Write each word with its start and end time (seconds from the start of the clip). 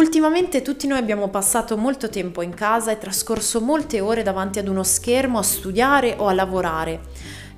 Ultimamente 0.00 0.62
tutti 0.62 0.86
noi 0.86 0.96
abbiamo 0.96 1.28
passato 1.28 1.76
molto 1.76 2.08
tempo 2.08 2.40
in 2.40 2.54
casa 2.54 2.90
e 2.90 2.96
trascorso 2.96 3.60
molte 3.60 4.00
ore 4.00 4.22
davanti 4.22 4.58
ad 4.58 4.66
uno 4.66 4.82
schermo 4.82 5.38
a 5.38 5.42
studiare 5.42 6.14
o 6.16 6.26
a 6.26 6.32
lavorare. 6.32 7.00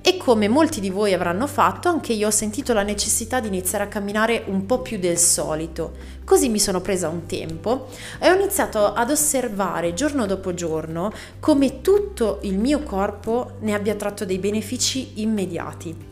E 0.02 0.16
come 0.16 0.48
molti 0.48 0.80
di 0.80 0.90
voi 0.90 1.12
avranno 1.12 1.46
fatto, 1.46 1.88
anche 1.88 2.12
io 2.12 2.26
ho 2.26 2.32
sentito 2.32 2.72
la 2.72 2.82
necessità 2.82 3.38
di 3.38 3.46
iniziare 3.46 3.84
a 3.84 3.86
camminare 3.86 4.42
un 4.48 4.66
po' 4.66 4.80
più 4.80 4.98
del 4.98 5.18
solito. 5.18 5.92
Così 6.24 6.48
mi 6.48 6.58
sono 6.58 6.80
presa 6.80 7.08
un 7.08 7.26
tempo 7.26 7.86
e 8.18 8.28
ho 8.28 8.34
iniziato 8.34 8.92
ad 8.92 9.12
osservare 9.12 9.94
giorno 9.94 10.26
dopo 10.26 10.52
giorno 10.52 11.12
come 11.38 11.80
tutto 11.80 12.40
il 12.42 12.58
mio 12.58 12.80
corpo 12.82 13.52
ne 13.60 13.72
abbia 13.72 13.94
tratto 13.94 14.24
dei 14.24 14.40
benefici 14.40 15.22
immediati. 15.22 16.11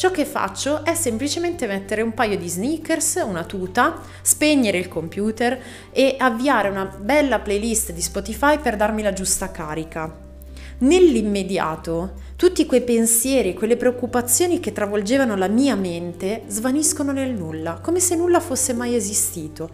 Ciò 0.00 0.10
che 0.10 0.24
faccio 0.24 0.82
è 0.82 0.94
semplicemente 0.94 1.66
mettere 1.66 2.00
un 2.00 2.14
paio 2.14 2.38
di 2.38 2.48
sneakers, 2.48 3.22
una 3.22 3.44
tuta, 3.44 4.00
spegnere 4.22 4.78
il 4.78 4.88
computer 4.88 5.60
e 5.92 6.16
avviare 6.18 6.70
una 6.70 6.86
bella 6.86 7.38
playlist 7.38 7.92
di 7.92 8.00
Spotify 8.00 8.58
per 8.58 8.76
darmi 8.76 9.02
la 9.02 9.12
giusta 9.12 9.50
carica. 9.50 10.10
Nell'immediato, 10.78 12.14
tutti 12.36 12.64
quei 12.64 12.80
pensieri, 12.80 13.52
quelle 13.52 13.76
preoccupazioni 13.76 14.58
che 14.58 14.72
travolgevano 14.72 15.36
la 15.36 15.48
mia 15.48 15.76
mente 15.76 16.44
svaniscono 16.46 17.12
nel 17.12 17.34
nulla, 17.34 17.80
come 17.82 18.00
se 18.00 18.16
nulla 18.16 18.40
fosse 18.40 18.72
mai 18.72 18.94
esistito. 18.94 19.68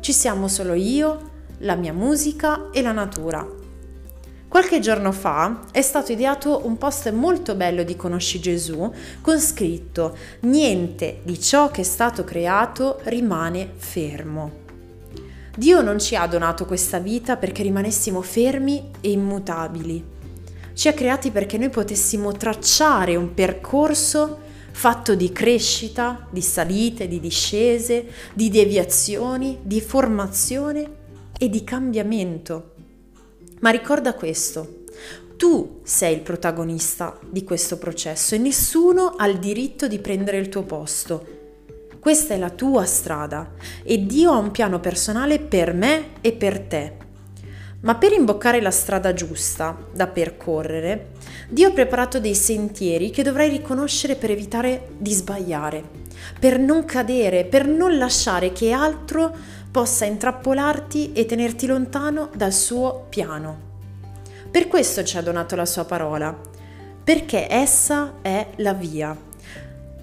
Ci 0.00 0.12
siamo 0.12 0.48
solo 0.48 0.72
io, 0.72 1.30
la 1.58 1.76
mia 1.76 1.92
musica 1.92 2.70
e 2.72 2.82
la 2.82 2.90
natura. 2.90 3.62
Qualche 4.48 4.78
giorno 4.78 5.10
fa 5.10 5.64
è 5.72 5.82
stato 5.82 6.12
ideato 6.12 6.62
un 6.64 6.78
post 6.78 7.10
molto 7.10 7.54
bello 7.54 7.82
di 7.82 7.96
Conosci 7.96 8.38
Gesù 8.40 8.92
con 9.20 9.40
scritto 9.40 10.16
Niente 10.40 11.20
di 11.24 11.40
ciò 11.40 11.70
che 11.70 11.80
è 11.80 11.84
stato 11.84 12.22
creato 12.22 13.00
rimane 13.04 13.72
fermo. 13.76 14.62
Dio 15.56 15.82
non 15.82 15.98
ci 15.98 16.16
ha 16.16 16.26
donato 16.26 16.66
questa 16.66 16.98
vita 16.98 17.36
perché 17.36 17.62
rimanessimo 17.62 18.22
fermi 18.22 18.90
e 19.00 19.10
immutabili. 19.10 20.04
Ci 20.72 20.88
ha 20.88 20.92
creati 20.92 21.30
perché 21.30 21.58
noi 21.58 21.70
potessimo 21.70 22.32
tracciare 22.32 23.14
un 23.14 23.34
percorso 23.34 24.40
fatto 24.72 25.14
di 25.14 25.30
crescita, 25.30 26.26
di 26.30 26.42
salite, 26.42 27.06
di 27.06 27.20
discese, 27.20 28.06
di 28.34 28.50
deviazioni, 28.50 29.60
di 29.62 29.80
formazione 29.80 30.90
e 31.38 31.48
di 31.48 31.62
cambiamento. 31.62 32.73
Ma 33.64 33.70
ricorda 33.70 34.12
questo, 34.12 34.84
tu 35.38 35.80
sei 35.84 36.16
il 36.16 36.20
protagonista 36.20 37.18
di 37.26 37.44
questo 37.44 37.78
processo 37.78 38.34
e 38.34 38.38
nessuno 38.38 39.14
ha 39.16 39.26
il 39.26 39.38
diritto 39.38 39.88
di 39.88 40.00
prendere 40.00 40.36
il 40.36 40.50
tuo 40.50 40.64
posto. 40.64 41.26
Questa 41.98 42.34
è 42.34 42.36
la 42.36 42.50
tua 42.50 42.84
strada 42.84 43.52
e 43.82 44.04
Dio 44.04 44.32
ha 44.32 44.36
un 44.36 44.50
piano 44.50 44.80
personale 44.80 45.38
per 45.38 45.72
me 45.72 46.08
e 46.20 46.32
per 46.32 46.60
te. 46.60 46.96
Ma 47.80 47.94
per 47.94 48.12
imboccare 48.12 48.60
la 48.60 48.70
strada 48.70 49.14
giusta 49.14 49.74
da 49.94 50.08
percorrere, 50.08 51.12
Dio 51.48 51.68
ha 51.68 51.72
preparato 51.72 52.20
dei 52.20 52.34
sentieri 52.34 53.08
che 53.08 53.22
dovrai 53.22 53.48
riconoscere 53.48 54.16
per 54.16 54.30
evitare 54.30 54.88
di 54.98 55.12
sbagliare, 55.14 55.82
per 56.38 56.58
non 56.58 56.84
cadere, 56.84 57.46
per 57.46 57.66
non 57.66 57.96
lasciare 57.96 58.52
che 58.52 58.72
altro 58.72 59.34
possa 59.74 60.04
intrappolarti 60.04 61.10
e 61.14 61.26
tenerti 61.26 61.66
lontano 61.66 62.30
dal 62.32 62.52
suo 62.52 63.06
piano. 63.08 63.72
Per 64.48 64.68
questo 64.68 65.02
ci 65.02 65.16
ha 65.16 65.20
donato 65.20 65.56
la 65.56 65.66
sua 65.66 65.84
parola, 65.84 66.32
perché 67.02 67.48
essa 67.50 68.18
è 68.22 68.50
la 68.58 68.72
via. 68.72 69.18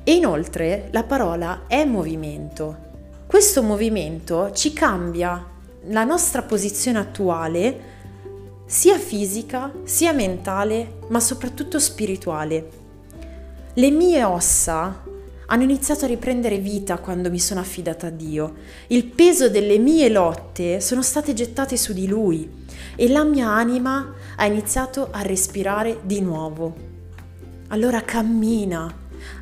E 0.03 0.13
inoltre 0.13 0.89
la 0.91 1.03
parola 1.03 1.67
è 1.67 1.85
movimento. 1.85 2.75
Questo 3.25 3.63
movimento 3.63 4.51
ci 4.51 4.73
cambia 4.73 5.41
la 5.83 6.03
nostra 6.03 6.41
posizione 6.41 6.99
attuale, 6.99 7.81
sia 8.65 8.99
fisica, 8.99 9.71
sia 9.85 10.11
mentale, 10.11 10.97
ma 11.07 11.21
soprattutto 11.21 11.79
spirituale. 11.79 12.69
Le 13.75 13.89
mie 13.89 14.21
ossa 14.25 15.03
hanno 15.51 15.63
iniziato 15.63 16.05
a 16.05 16.07
riprendere 16.07 16.59
vita 16.59 16.97
quando 16.97 17.29
mi 17.29 17.39
sono 17.39 17.59
affidata 17.59 18.07
a 18.07 18.09
Dio. 18.09 18.55
Il 18.87 19.05
peso 19.05 19.49
delle 19.49 19.77
mie 19.79 20.07
lotte 20.07 20.79
sono 20.79 21.01
state 21.01 21.33
gettate 21.33 21.75
su 21.75 21.91
di 21.91 22.07
Lui 22.07 22.49
e 22.95 23.09
la 23.09 23.25
mia 23.25 23.49
anima 23.49 24.13
ha 24.37 24.45
iniziato 24.45 25.09
a 25.11 25.21
respirare 25.23 25.99
di 26.03 26.21
nuovo. 26.21 26.73
Allora 27.67 28.01
cammina, 28.01 28.89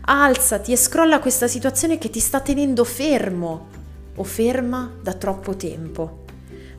alzati 0.01 0.71
e 0.71 0.77
scrolla 0.77 1.19
questa 1.19 1.47
situazione 1.47 1.99
che 1.99 2.09
ti 2.09 2.19
sta 2.19 2.39
tenendo 2.39 2.83
fermo 2.83 3.67
o 4.15 4.23
ferma 4.23 4.91
da 4.99 5.13
troppo 5.13 5.55
tempo. 5.55 6.25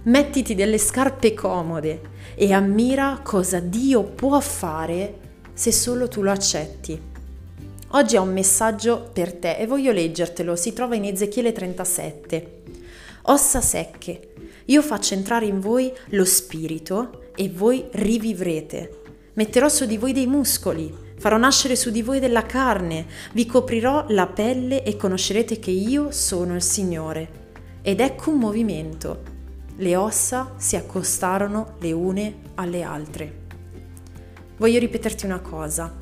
Mettiti 0.03 0.57
delle 0.57 0.79
scarpe 0.79 1.35
comode 1.35 2.01
e 2.35 2.53
ammira 2.53 3.21
cosa 3.23 3.61
Dio 3.61 4.03
può 4.03 4.41
fare 4.41 5.19
se 5.53 5.71
solo 5.71 6.09
tu 6.09 6.21
lo 6.21 6.33
accetti. 6.33 7.10
Oggi 7.93 8.17
ho 8.17 8.23
un 8.23 8.33
messaggio 8.33 9.11
per 9.13 9.33
te 9.33 9.57
e 9.57 9.67
voglio 9.67 9.91
leggertelo, 9.91 10.55
si 10.55 10.73
trova 10.73 10.95
in 10.95 11.05
Ezechiele 11.05 11.51
37. 11.51 12.63
Ossa 13.23 13.61
secche, 13.61 14.33
io 14.67 14.81
faccio 14.81 15.15
entrare 15.15 15.47
in 15.47 15.59
voi 15.59 15.93
lo 16.11 16.25
spirito 16.25 17.33
e 17.35 17.49
voi 17.49 17.85
rivivrete. 17.91 19.01
Metterò 19.33 19.69
su 19.69 19.87
di 19.87 19.99
voi 19.99 20.13
dei 20.13 20.29
muscoli, 20.29 20.95
farò 21.19 21.37
nascere 21.37 21.75
su 21.75 21.91
di 21.91 22.03
voi 22.03 22.21
della 22.21 22.47
carne, 22.47 23.07
vi 23.33 23.45
coprirò 23.45 24.05
la 24.11 24.29
pelle 24.29 24.85
e 24.85 24.97
conoscerete 24.97 25.59
che 25.59 25.73
io 25.73 26.13
sono 26.13 26.55
il 26.55 26.63
Signore. 26.63 27.49
Ed 27.83 27.99
ecco 27.99 28.31
un 28.31 28.39
movimento. 28.39 29.23
Le 29.79 29.97
ossa 29.97 30.55
si 30.59 30.77
accostarono 30.77 31.75
le 31.81 31.91
une 31.91 32.35
alle 32.55 32.83
altre. 32.85 33.39
Voglio 34.59 34.79
ripeterti 34.79 35.25
una 35.25 35.41
cosa, 35.41 35.93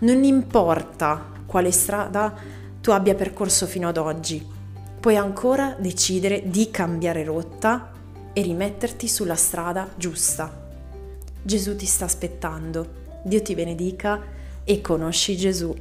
non 0.00 0.24
importa 0.24 1.36
quale 1.48 1.72
strada 1.72 2.34
tu 2.82 2.90
abbia 2.90 3.14
percorso 3.14 3.66
fino 3.66 3.88
ad 3.88 3.96
oggi. 3.96 4.46
Puoi 5.00 5.16
ancora 5.16 5.74
decidere 5.78 6.42
di 6.44 6.70
cambiare 6.70 7.24
rotta 7.24 7.90
e 8.34 8.42
rimetterti 8.42 9.08
sulla 9.08 9.34
strada 9.34 9.88
giusta. 9.96 10.66
Gesù 11.42 11.74
ti 11.74 11.86
sta 11.86 12.04
aspettando. 12.04 13.06
Dio 13.24 13.40
ti 13.40 13.54
benedica 13.54 14.20
e 14.62 14.82
conosci 14.82 15.38
Gesù. 15.38 15.74